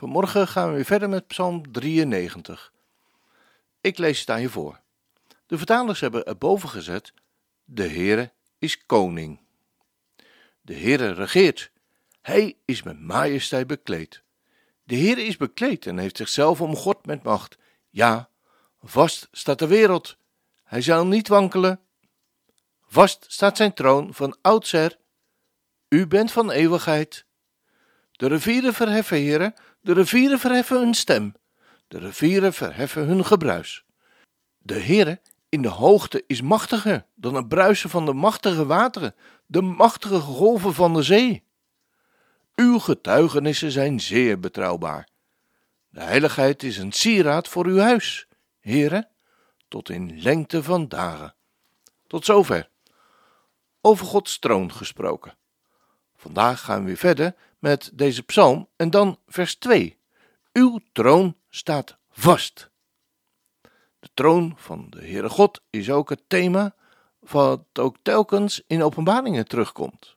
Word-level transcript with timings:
Vanmorgen 0.00 0.48
gaan 0.48 0.68
we 0.68 0.74
weer 0.74 0.84
verder 0.84 1.08
met 1.08 1.26
Psalm 1.26 1.72
93. 1.72 2.72
Ik 3.80 3.98
lees 3.98 4.20
het 4.20 4.30
aan 4.30 4.40
je 4.40 4.48
voor. 4.48 4.80
De 5.46 5.56
vertalers 5.56 6.00
hebben 6.00 6.26
erboven 6.26 6.68
gezet: 6.68 7.12
De 7.64 7.88
Heere 7.88 8.32
is 8.58 8.86
koning. 8.86 9.40
De 10.60 10.74
Heere 10.74 11.12
regeert. 11.12 11.70
Hij 12.20 12.56
is 12.64 12.82
met 12.82 13.00
majesteit 13.00 13.66
bekleed. 13.66 14.22
De 14.84 14.96
Heere 14.96 15.22
is 15.22 15.36
bekleed 15.36 15.86
en 15.86 15.98
heeft 15.98 16.16
zichzelf 16.16 16.60
omgord 16.60 17.06
met 17.06 17.22
macht. 17.22 17.58
Ja, 17.90 18.28
vast 18.82 19.28
staat 19.32 19.58
de 19.58 19.66
wereld. 19.66 20.16
Hij 20.64 20.80
zal 20.82 21.06
niet 21.06 21.28
wankelen. 21.28 21.80
Vast 22.86 23.24
staat 23.28 23.56
zijn 23.56 23.74
troon 23.74 24.14
van 24.14 24.36
oudsher. 24.40 24.98
U 25.88 26.06
bent 26.06 26.32
van 26.32 26.50
eeuwigheid. 26.50 27.24
De 28.12 28.26
rivieren 28.26 28.74
verheffen, 28.74 29.16
heren, 29.16 29.54
de 29.80 29.92
rivieren 29.92 30.38
verheffen 30.38 30.78
hun 30.78 30.94
stem. 30.94 31.34
De 31.88 31.98
rivieren 31.98 32.52
verheffen 32.52 33.06
hun 33.06 33.24
gebruis. 33.24 33.84
De 34.58 34.80
Heere 34.80 35.20
in 35.48 35.62
de 35.62 35.68
hoogte 35.68 36.24
is 36.26 36.40
machtiger 36.40 37.06
dan 37.14 37.34
het 37.34 37.48
bruisen 37.48 37.90
van 37.90 38.06
de 38.06 38.12
machtige 38.12 38.66
wateren, 38.66 39.14
de 39.46 39.62
machtige 39.62 40.20
golven 40.20 40.74
van 40.74 40.94
de 40.94 41.02
zee. 41.02 41.44
Uw 42.54 42.78
getuigenissen 42.78 43.70
zijn 43.70 44.00
zeer 44.00 44.40
betrouwbaar. 44.40 45.08
De 45.88 46.00
heiligheid 46.00 46.62
is 46.62 46.78
een 46.78 46.92
sieraad 46.92 47.48
voor 47.48 47.66
uw 47.66 47.78
huis, 47.78 48.26
Heere, 48.60 49.08
tot 49.68 49.88
in 49.88 50.22
lengte 50.22 50.62
van 50.62 50.88
dagen. 50.88 51.34
Tot 52.06 52.24
zover. 52.24 52.68
Over 53.80 54.06
Gods 54.06 54.38
troon 54.38 54.72
gesproken. 54.72 55.36
Vandaag 56.16 56.60
gaan 56.60 56.80
we 56.80 56.86
weer 56.86 56.96
verder 56.96 57.34
met 57.60 57.90
deze 57.94 58.22
psalm 58.22 58.68
en 58.76 58.90
dan 58.90 59.18
vers 59.26 59.54
2. 59.54 59.98
Uw 60.52 60.80
troon 60.92 61.36
staat 61.48 61.98
vast. 62.10 62.70
De 64.00 64.08
troon 64.14 64.52
van 64.56 64.86
de 64.90 64.98
Heere 64.98 65.28
God 65.28 65.62
is 65.70 65.90
ook 65.90 66.08
het 66.08 66.22
thema 66.26 66.74
wat 67.18 67.64
ook 67.72 67.96
telkens 68.02 68.62
in 68.66 68.82
openbaringen 68.82 69.48
terugkomt. 69.48 70.16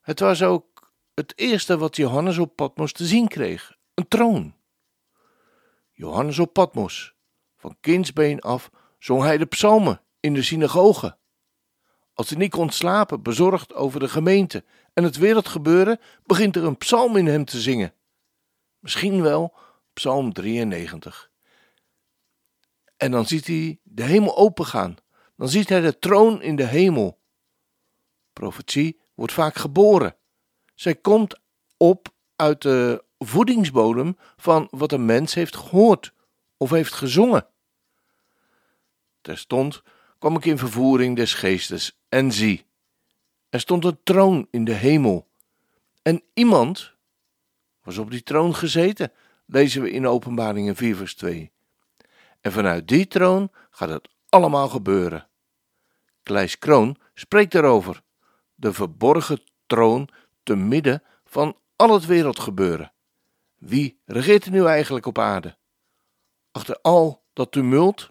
Het 0.00 0.20
was 0.20 0.42
ook 0.42 0.92
het 1.14 1.32
eerste 1.36 1.78
wat 1.78 1.96
Johannes 1.96 2.38
op 2.38 2.56
Patmos 2.56 2.92
te 2.92 3.06
zien 3.06 3.28
kreeg, 3.28 3.76
een 3.94 4.08
troon. 4.08 4.54
Johannes 5.92 6.38
op 6.38 6.52
Patmos, 6.52 7.14
van 7.56 7.76
kindsbeen 7.80 8.40
af, 8.40 8.70
zong 8.98 9.22
hij 9.22 9.38
de 9.38 9.46
psalmen 9.46 10.00
in 10.20 10.34
de 10.34 10.42
synagoge. 10.42 11.16
Als 12.14 12.28
hij 12.28 12.38
niet 12.38 12.50
kon 12.50 12.70
slapen, 12.70 13.22
bezorgd 13.22 13.74
over 13.74 14.00
de 14.00 14.08
gemeente 14.08 14.64
en 14.92 15.04
het 15.04 15.16
wereldgebeuren, 15.16 16.00
begint 16.24 16.56
er 16.56 16.64
een 16.64 16.78
psalm 16.78 17.16
in 17.16 17.26
hem 17.26 17.44
te 17.44 17.60
zingen. 17.60 17.94
Misschien 18.78 19.22
wel 19.22 19.54
Psalm 19.92 20.32
93. 20.32 21.30
En 22.96 23.10
dan 23.10 23.26
ziet 23.26 23.46
hij 23.46 23.78
de 23.82 24.02
hemel 24.02 24.36
opengaan. 24.36 24.96
Dan 25.36 25.48
ziet 25.48 25.68
hij 25.68 25.80
de 25.80 25.98
troon 25.98 26.42
in 26.42 26.56
de 26.56 26.64
hemel. 26.64 27.20
Profetie 28.32 29.00
wordt 29.14 29.32
vaak 29.32 29.54
geboren. 29.54 30.16
Zij 30.74 30.94
komt 30.94 31.40
op 31.76 32.08
uit 32.36 32.62
de 32.62 33.04
voedingsbodem 33.18 34.16
van 34.36 34.68
wat 34.70 34.92
een 34.92 35.04
mens 35.04 35.34
heeft 35.34 35.56
gehoord 35.56 36.12
of 36.56 36.70
heeft 36.70 36.92
gezongen. 36.92 37.46
Terstond 39.20 39.82
kwam 40.18 40.36
ik 40.36 40.44
in 40.44 40.58
vervoering 40.58 41.16
des 41.16 41.34
geestes 41.34 41.98
en 42.14 42.32
zie, 42.32 42.66
er 43.48 43.60
stond 43.60 43.84
een 43.84 43.98
troon 44.02 44.48
in 44.50 44.64
de 44.64 44.72
hemel. 44.72 45.28
En 46.02 46.22
iemand 46.34 46.92
was 47.82 47.98
op 47.98 48.10
die 48.10 48.22
troon 48.22 48.54
gezeten, 48.54 49.12
lezen 49.46 49.82
we 49.82 49.90
in 49.90 50.06
Openbaringen 50.06 50.76
4, 50.76 50.96
vers 50.96 51.14
2. 51.14 51.50
En 52.40 52.52
vanuit 52.52 52.88
die 52.88 53.06
troon 53.06 53.50
gaat 53.70 53.88
het 53.88 54.08
allemaal 54.28 54.68
gebeuren. 54.68 55.28
Kleis 56.22 56.58
Kroon 56.58 56.96
spreekt 57.14 57.54
erover. 57.54 58.02
De 58.54 58.72
verborgen 58.72 59.40
troon 59.66 60.08
te 60.42 60.56
midden 60.56 61.02
van 61.24 61.56
al 61.76 61.92
het 61.92 62.06
wereldgebeuren. 62.06 62.92
Wie 63.58 64.00
regeert 64.04 64.44
er 64.44 64.50
nu 64.50 64.64
eigenlijk 64.64 65.06
op 65.06 65.18
aarde? 65.18 65.56
Achter 66.50 66.78
al 66.82 67.24
dat 67.32 67.52
tumult? 67.52 68.10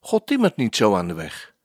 God 0.00 0.26
timmert 0.26 0.56
niet 0.56 0.76
zo 0.76 0.94
aan 0.94 1.08
de 1.08 1.14
weg. 1.14 1.58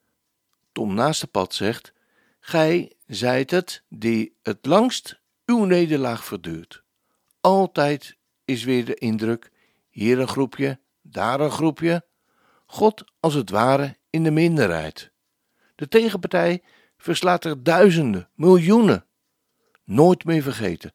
Tom 0.75 0.94
naast 0.94 1.22
de 1.22 1.28
pad 1.28 1.53
zegt: 1.53 1.94
Gij 2.40 2.94
zijt 3.06 3.52
het 3.52 3.84
die 3.90 4.38
het 4.41 4.66
langst 4.66 5.22
uw 5.46 5.63
nederlaag 5.63 6.25
verduurt. 6.25 6.84
Altijd 7.41 8.18
is 8.46 8.63
weer 8.63 8.85
de 8.85 8.96
indruk: 8.96 9.52
hier 9.90 10.19
een 10.19 10.28
groepje, 10.28 10.80
daar 11.02 11.40
een 11.40 11.52
groepje. 11.52 12.06
God 12.66 13.03
als 13.19 13.34
het 13.34 13.50
ware 13.50 13.97
in 14.09 14.24
de 14.24 14.31
minderheid. 14.31 15.12
De 15.75 15.88
tegenpartij 15.88 16.64
verslaat 16.97 17.46
er 17.46 17.64
duizenden, 17.64 18.30
miljoenen. 18.34 19.06
Nooit 19.84 20.25
meer 20.25 20.41
vergeten. 20.41 20.94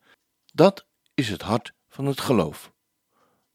Dat 0.52 0.86
is 1.14 1.28
het 1.28 1.42
hart 1.42 1.72
van 1.88 2.06
het 2.06 2.20
geloof. 2.20 2.72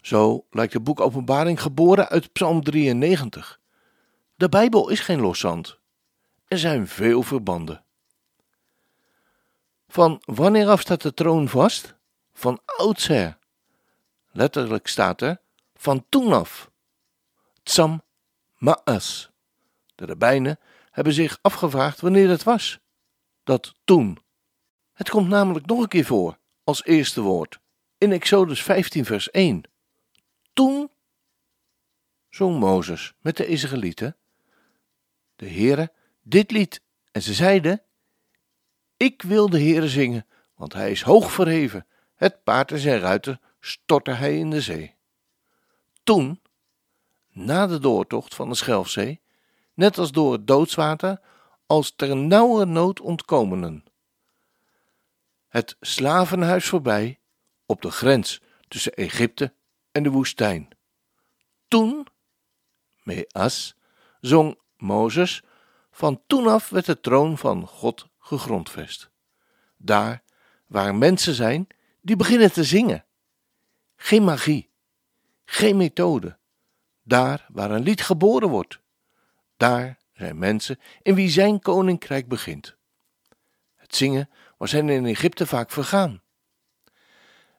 Zo 0.01 0.45
lijkt 0.49 0.73
het 0.73 0.83
boek 0.83 0.99
Openbaring 0.99 1.61
geboren 1.61 2.09
uit 2.09 2.31
Psalm 2.31 2.63
93. 2.63 3.59
De 4.35 4.49
Bijbel 4.49 4.89
is 4.89 4.99
geen 4.99 5.19
loszand. 5.19 5.83
Er 6.47 6.57
zijn 6.59 6.87
veel 6.87 7.23
verbanden. 7.23 7.83
Van 9.87 10.21
wanneer 10.25 10.67
af 10.67 10.81
staat 10.81 11.01
de 11.01 11.13
troon 11.13 11.49
vast? 11.49 11.95
Van 12.33 12.61
oudsher. 12.65 13.37
Letterlijk 14.31 14.87
staat 14.87 15.21
er 15.21 15.41
van 15.75 16.05
toen 16.09 16.33
af. 16.33 16.71
Tsam 17.63 18.03
Ma'as. 18.55 19.29
De 19.95 20.05
rabbijnen 20.05 20.59
hebben 20.91 21.13
zich 21.13 21.39
afgevraagd 21.41 22.01
wanneer 22.01 22.29
het 22.29 22.43
was. 22.43 22.79
Dat 23.43 23.75
toen. 23.83 24.19
Het 24.93 25.09
komt 25.09 25.27
namelijk 25.27 25.65
nog 25.65 25.79
een 25.79 25.87
keer 25.87 26.05
voor 26.05 26.37
als 26.63 26.83
eerste 26.83 27.21
woord 27.21 27.59
in 27.97 28.11
Exodus 28.11 28.63
15 28.63 29.05
vers 29.05 29.31
1. 29.31 29.63
Toen 30.53 30.91
zong 32.29 32.59
Mozes 32.59 33.13
met 33.19 33.37
de 33.37 33.47
Israëlieten 33.47 34.17
de 35.35 35.49
Heere 35.49 35.93
dit 36.27 36.51
lied 36.51 36.81
en 37.11 37.21
ze 37.21 37.33
zeiden 37.33 37.81
ik 38.97 39.21
wil 39.21 39.49
de 39.49 39.59
Heere 39.59 39.87
zingen, 39.87 40.25
want 40.55 40.73
hij 40.73 40.91
is 40.91 41.01
hoog 41.01 41.31
verheven. 41.31 41.87
Het 42.15 42.43
paard 42.43 42.71
en 42.71 42.79
zijn 42.79 42.99
ruiter 42.99 43.39
stortte 43.59 44.11
hij 44.11 44.37
in 44.37 44.49
de 44.49 44.61
zee. 44.61 44.95
Toen, 46.03 46.41
na 47.31 47.67
de 47.67 47.79
doortocht 47.79 48.35
van 48.35 48.49
de 48.49 48.55
Schelfzee, 48.55 49.21
net 49.73 49.97
als 49.97 50.11
door 50.11 50.31
het 50.31 50.47
doodswater, 50.47 51.21
als 51.65 51.95
ter 51.95 52.15
nauwe 52.15 52.65
nood 52.65 52.99
ontkomenen. 52.99 53.85
Het 55.47 55.75
slavenhuis 55.79 56.65
voorbij, 56.65 57.19
op 57.65 57.81
de 57.81 57.91
grens 57.91 58.41
tussen 58.67 58.93
Egypte 58.93 59.53
en 59.91 60.03
de 60.03 60.09
woestijn. 60.09 60.67
Toen, 61.67 62.07
Meas, 63.03 63.75
zong 64.19 64.59
Mozes, 64.77 65.43
van 65.95 66.21
toen 66.27 66.47
af 66.47 66.69
werd 66.69 66.85
de 66.85 66.99
troon 66.99 67.37
van 67.37 67.67
God 67.67 68.07
gegrondvest. 68.19 69.09
Daar 69.77 70.23
waar 70.65 70.95
mensen 70.95 71.33
zijn 71.33 71.67
die 72.01 72.15
beginnen 72.15 72.51
te 72.51 72.63
zingen. 72.63 73.05
Geen 73.95 74.23
magie, 74.23 74.69
geen 75.45 75.77
methode. 75.77 76.37
Daar 77.03 77.45
waar 77.51 77.71
een 77.71 77.83
lied 77.83 78.01
geboren 78.01 78.49
wordt. 78.49 78.79
Daar 79.57 79.97
zijn 80.13 80.37
mensen 80.37 80.79
in 81.01 81.15
wie 81.15 81.29
zijn 81.29 81.59
koninkrijk 81.59 82.27
begint. 82.27 82.75
Het 83.75 83.95
zingen 83.95 84.29
was 84.57 84.71
hen 84.71 84.89
in 84.89 85.05
Egypte 85.05 85.45
vaak 85.45 85.71
vergaan. 85.71 86.21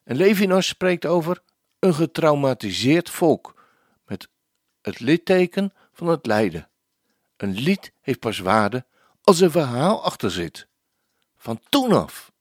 En 0.05 0.17
Levinas 0.17 0.67
spreekt 0.67 1.07
over 1.07 1.43
een 1.79 1.95
getraumatiseerd 1.95 3.11
volk 3.11 3.63
met 4.05 4.29
het 4.81 5.01
litteken 5.01 5.73
van 5.93 6.07
het 6.07 6.27
lijden. 6.27 6.69
Een 7.37 7.53
lied 7.53 7.93
heeft 8.01 8.19
pas 8.19 8.39
waarde 8.39 8.87
als 9.23 9.41
een 9.41 9.51
verhaal 9.51 10.05
achter 10.05 10.31
zit. 10.31 10.69
Van 11.37 11.61
toen 11.69 11.93
af. 11.93 12.33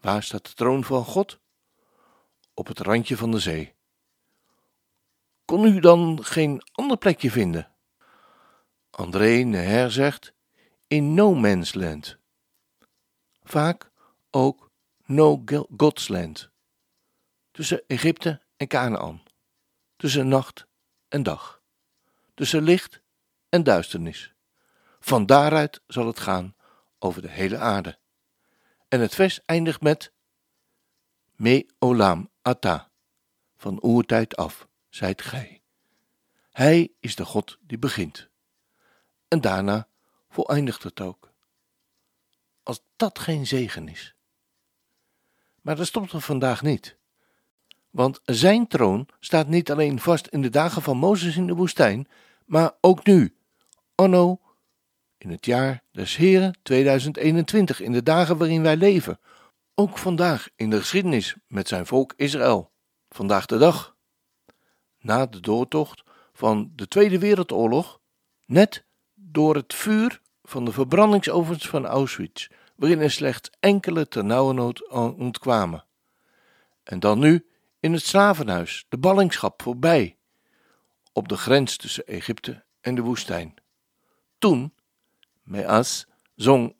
Waar 0.00 0.22
staat 0.22 0.46
de 0.46 0.52
troon 0.52 0.84
van 0.84 1.04
God? 1.04 1.38
Op 2.54 2.66
het 2.66 2.78
randje 2.78 3.16
van 3.16 3.30
de 3.30 3.38
zee. 3.38 3.74
kon 5.44 5.64
u 5.64 5.80
dan 5.80 6.24
geen 6.24 6.62
ander 6.72 6.96
plekje 6.96 7.30
vinden? 7.30 7.70
André 8.90 9.42
Neher 9.42 9.90
zegt 9.90 10.32
in 10.86 11.14
no 11.14 11.34
man's 11.34 11.74
land. 11.74 12.16
Vaak 13.42 13.90
ook 14.30 14.70
no 15.04 15.42
God's 15.76 16.08
land. 16.08 16.50
Tussen 17.50 17.82
Egypte 17.86 18.42
en 18.56 18.66
Canaan. 18.66 19.22
Tussen 19.96 20.28
nacht 20.28 20.66
en 21.08 21.22
dag. 21.22 21.55
Tussen 22.36 22.62
licht 22.62 23.00
en 23.48 23.62
duisternis. 23.62 24.34
Van 25.00 25.26
daaruit 25.26 25.80
zal 25.86 26.06
het 26.06 26.20
gaan 26.20 26.54
over 26.98 27.22
de 27.22 27.30
hele 27.30 27.58
aarde. 27.58 27.98
En 28.88 29.00
het 29.00 29.14
vers 29.14 29.44
eindigt 29.44 29.80
met 29.80 30.12
Me 31.34 31.66
olam 31.78 32.30
ata, 32.42 32.90
van 33.56 33.82
oertijd 33.82 34.36
af, 34.36 34.68
zijt 34.88 35.22
gij. 35.22 35.62
Hij 36.50 36.92
is 37.00 37.14
de 37.14 37.24
God 37.24 37.58
die 37.60 37.78
begint. 37.78 38.28
En 39.28 39.40
daarna 39.40 39.88
voleindigt 40.28 40.82
het 40.82 41.00
ook. 41.00 41.32
Als 42.62 42.82
dat 42.96 43.18
geen 43.18 43.46
zegen 43.46 43.88
is. 43.88 44.14
Maar 45.60 45.76
dat 45.76 45.86
stopt 45.86 46.12
er 46.12 46.20
vandaag 46.20 46.62
niet. 46.62 46.96
Want 47.96 48.20
zijn 48.24 48.66
troon 48.66 49.08
staat 49.20 49.48
niet 49.48 49.70
alleen 49.70 50.00
vast 50.00 50.26
in 50.26 50.42
de 50.42 50.50
dagen 50.50 50.82
van 50.82 50.96
Mozes 50.96 51.36
in 51.36 51.46
de 51.46 51.54
woestijn, 51.54 52.08
maar 52.46 52.72
ook 52.80 53.04
nu, 53.04 53.36
anno, 53.94 54.40
in 55.18 55.30
het 55.30 55.46
jaar 55.46 55.82
des 55.92 56.16
Heren 56.16 56.58
2021, 56.62 57.80
in 57.80 57.92
de 57.92 58.02
dagen 58.02 58.36
waarin 58.36 58.62
wij 58.62 58.76
leven. 58.76 59.18
Ook 59.74 59.98
vandaag 59.98 60.48
in 60.56 60.70
de 60.70 60.78
geschiedenis 60.78 61.34
met 61.48 61.68
zijn 61.68 61.86
volk 61.86 62.14
Israël. 62.16 62.70
Vandaag 63.08 63.46
de 63.46 63.58
dag. 63.58 63.96
Na 65.00 65.26
de 65.26 65.40
doortocht 65.40 66.02
van 66.32 66.72
de 66.74 66.88
Tweede 66.88 67.18
Wereldoorlog, 67.18 68.00
net 68.44 68.84
door 69.14 69.54
het 69.54 69.74
vuur 69.74 70.20
van 70.42 70.64
de 70.64 70.72
verbrandingsovens 70.72 71.68
van 71.68 71.86
Auschwitz, 71.86 72.48
waarin 72.74 73.00
er 73.00 73.10
slechts 73.10 73.50
enkele 73.60 74.08
ternauwernood 74.08 74.88
ontkwamen. 75.16 75.84
En 76.82 77.00
dan 77.00 77.18
nu 77.18 77.46
in 77.86 77.92
het 77.92 78.06
slavenhuis, 78.06 78.86
de 78.88 78.98
ballingschap 78.98 79.62
voorbij, 79.62 80.16
op 81.12 81.28
de 81.28 81.36
grens 81.36 81.76
tussen 81.76 82.06
Egypte 82.06 82.64
en 82.80 82.94
de 82.94 83.02
woestijn. 83.02 83.54
Toen, 84.38 84.74
Meas, 85.42 86.06
zong 86.34 86.76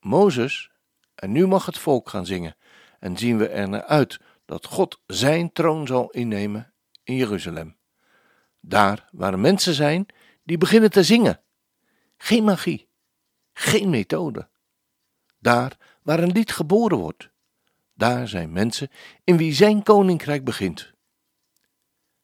Mozes, 0.00 0.70
en 1.14 1.32
nu 1.32 1.46
mag 1.46 1.66
het 1.66 1.78
volk 1.78 2.08
gaan 2.08 2.26
zingen, 2.26 2.56
en 2.98 3.16
zien 3.16 3.38
we 3.38 3.48
er 3.48 3.82
uit 3.82 4.20
dat 4.44 4.66
God 4.66 5.00
zijn 5.06 5.52
troon 5.52 5.86
zal 5.86 6.10
innemen 6.10 6.72
in 7.04 7.14
Jeruzalem. 7.14 7.76
Daar 8.60 9.08
waar 9.12 9.38
mensen 9.38 9.74
zijn 9.74 10.06
die 10.42 10.58
beginnen 10.58 10.90
te 10.90 11.02
zingen. 11.02 11.40
Geen 12.16 12.44
magie, 12.44 12.88
geen 13.52 13.90
methode. 13.90 14.48
Daar 15.38 15.76
waar 16.02 16.18
een 16.18 16.32
lied 16.32 16.52
geboren 16.52 16.98
wordt, 16.98 17.30
daar 17.98 18.28
zijn 18.28 18.52
mensen 18.52 18.90
in 19.24 19.36
wie 19.36 19.52
zijn 19.52 19.82
koninkrijk 19.82 20.44
begint. 20.44 20.92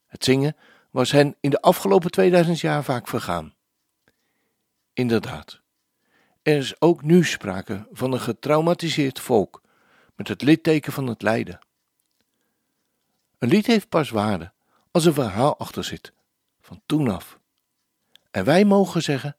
Het 0.07 0.25
zingen 0.25 0.57
was 0.91 1.11
hen 1.11 1.37
in 1.41 1.51
de 1.51 1.61
afgelopen 1.61 2.11
2000 2.11 2.61
jaar 2.61 2.85
vaak 2.85 3.09
vergaan. 3.09 3.55
Inderdaad, 4.93 5.61
er 6.43 6.57
is 6.57 6.81
ook 6.81 7.03
nu 7.03 7.25
sprake 7.25 7.89
van 7.93 8.13
een 8.13 8.21
getraumatiseerd 8.21 9.21
volk 9.21 9.63
met 10.15 10.29
het 10.29 10.43
litteken 10.43 10.93
van 10.93 11.07
het 11.07 11.23
lijden. 11.23 11.59
Een 13.39 13.49
lied 13.49 13.67
heeft 13.67 13.89
pas 13.89 14.11
waarde 14.11 14.53
als 14.91 15.05
een 15.05 15.15
verhaal 15.15 15.59
achter 15.59 15.85
zit, 15.85 16.13
van 16.61 16.83
toen 16.87 17.09
af. 17.09 17.39
En 18.31 18.45
wij 18.45 18.65
mogen 18.65 19.03
zeggen, 19.03 19.37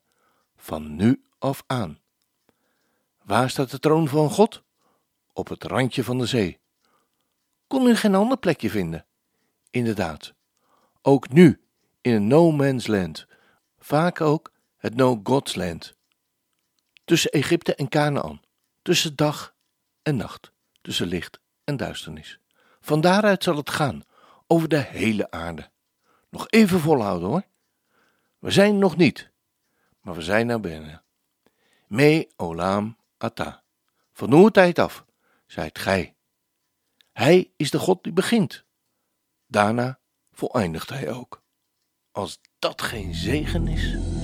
van 0.56 0.96
nu 0.96 1.24
af 1.38 1.62
aan. 1.66 2.00
Waar 3.22 3.50
staat 3.50 3.70
de 3.70 3.78
troon 3.78 4.08
van 4.08 4.30
God? 4.30 4.64
Op 5.36 5.48
het 5.48 5.64
randje 5.64 6.04
van 6.04 6.18
de 6.18 6.26
zee. 6.26 6.60
Kon 7.66 7.86
u 7.86 7.96
geen 7.96 8.14
ander 8.14 8.38
plekje 8.38 8.70
vinden? 8.70 9.06
Inderdaad, 9.70 10.34
ook 11.02 11.28
nu 11.28 11.60
in 12.00 12.12
een 12.12 12.26
no 12.26 12.50
man's 12.50 12.86
land, 12.86 13.26
vaak 13.78 14.20
ook 14.20 14.52
het 14.76 14.94
no 14.94 15.20
God's 15.22 15.54
land. 15.54 15.94
Tussen 17.04 17.30
Egypte 17.30 17.74
en 17.74 17.88
Canaan, 17.88 18.40
tussen 18.82 19.16
dag 19.16 19.54
en 20.02 20.16
nacht, 20.16 20.52
tussen 20.82 21.06
licht 21.06 21.40
en 21.64 21.76
duisternis. 21.76 22.40
Van 22.80 23.00
daaruit 23.00 23.42
zal 23.42 23.56
het 23.56 23.70
gaan, 23.70 24.02
over 24.46 24.68
de 24.68 24.80
hele 24.80 25.30
aarde. 25.30 25.70
Nog 26.30 26.48
even 26.48 26.80
volhouden 26.80 27.28
hoor. 27.28 27.46
We 28.38 28.50
zijn 28.50 28.78
nog 28.78 28.96
niet, 28.96 29.30
maar 30.00 30.14
we 30.14 30.22
zijn 30.22 30.46
naar 30.46 30.60
binnen. 30.60 31.02
Me 31.86 32.30
olam 32.36 32.96
ata. 33.18 33.64
Van 34.12 34.50
tijd 34.50 34.78
af, 34.78 35.05
zijt 35.46 35.78
gij. 35.78 36.16
Hij 37.12 37.52
is 37.56 37.70
de 37.70 37.78
God 37.78 38.02
die 38.02 38.12
begint. 38.12 38.64
Daarna 39.46 40.00
voleindigt 40.30 40.88
hij 40.88 41.12
ook. 41.12 41.44
Als 42.10 42.40
dat 42.58 42.82
geen 42.82 43.14
zegen 43.14 43.68
is. 43.68 44.15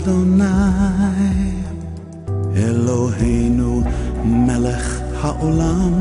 Adonai 0.00 1.60
Eloheinu 2.66 3.72
melech 4.46 4.88
haolam. 5.20 5.96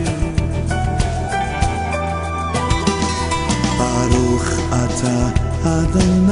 אתה 4.90 5.28
אדוני 5.64 6.26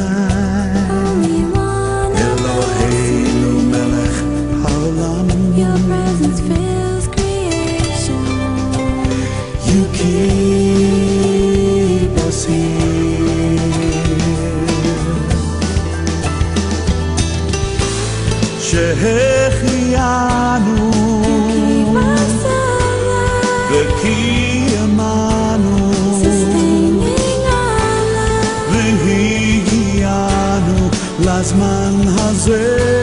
בזמן 31.60 32.08
הזה. 32.08 33.00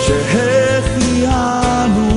שהחיינו 0.00 2.08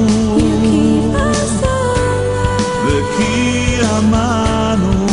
וכי 2.86 3.77
אמנו 3.98 5.05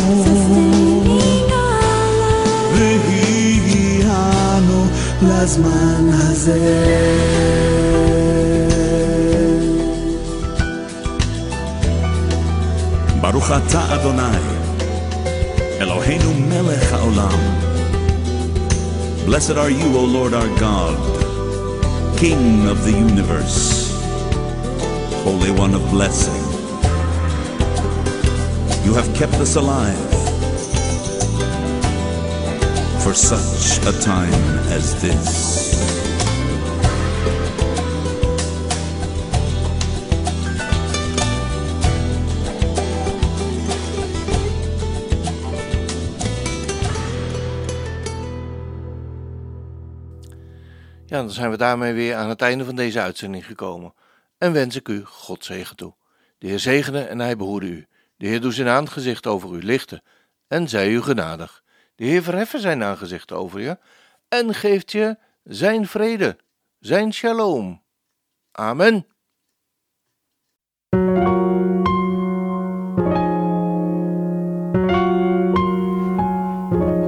והגיענו 2.74 4.86
לזמן 5.22 6.08
הזה. 6.12 6.58
ברוך 13.20 13.50
אתה 13.50 13.94
אדוני 13.94 14.71
Eloheinu 16.02 16.48
melech 16.48 16.82
haolam. 16.90 17.42
Blessed 19.24 19.52
are 19.52 19.70
you, 19.70 19.96
O 19.96 20.04
Lord 20.04 20.34
our 20.34 20.48
God, 20.58 20.98
King 22.18 22.66
of 22.66 22.82
the 22.82 22.90
universe, 22.90 23.92
Holy 25.22 25.52
One 25.52 25.74
of 25.74 25.90
blessing. 25.90 26.42
You 28.84 28.94
have 28.94 29.14
kept 29.14 29.34
us 29.34 29.54
alive 29.54 30.10
for 33.04 33.14
such 33.14 33.78
a 33.86 33.96
time 34.00 34.42
as 34.70 35.00
this. 35.00 36.11
Ja, 51.12 51.18
dan 51.18 51.30
zijn 51.30 51.50
we 51.50 51.56
daarmee 51.56 51.92
weer 51.92 52.14
aan 52.14 52.28
het 52.28 52.42
einde 52.42 52.64
van 52.64 52.74
deze 52.74 53.00
uitzending 53.00 53.46
gekomen. 53.46 53.94
En 54.38 54.52
wens 54.52 54.76
ik 54.76 54.88
u 54.88 55.04
God 55.04 55.44
zegen 55.44 55.76
toe. 55.76 55.94
De 56.38 56.46
Heer 56.46 56.58
zegene 56.58 57.02
en 57.04 57.18
hij 57.18 57.36
behoede 57.36 57.66
u. 57.66 57.86
De 58.16 58.26
Heer 58.26 58.40
doet 58.40 58.54
zijn 58.54 58.68
aangezicht 58.68 59.26
over 59.26 59.54
u 59.54 59.62
lichten 59.62 60.02
en 60.48 60.68
zij 60.68 60.90
u 60.90 61.02
genadig. 61.02 61.62
De 61.94 62.04
Heer 62.04 62.22
verheffen 62.22 62.60
zijn 62.60 62.82
aangezicht 62.82 63.32
over 63.32 63.60
je 63.60 63.78
en 64.28 64.54
geeft 64.54 64.92
je 64.92 65.16
zijn 65.44 65.86
vrede, 65.86 66.36
zijn 66.78 67.12
shalom. 67.12 67.82
Amen. 68.52 69.06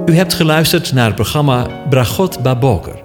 U 0.05 0.15
hebt 0.15 0.33
geluisterd 0.33 0.93
naar 0.93 1.05
het 1.05 1.15
programma 1.15 1.87
Bragot 1.89 2.43
Baboker. 2.43 3.04